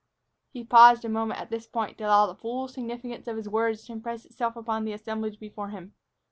[0.49, 3.85] He paused a moment at this point to allow the full significance of his words
[3.85, 5.93] to impress itself upon the assemblage before him.